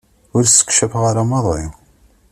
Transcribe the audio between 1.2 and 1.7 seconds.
maḍi.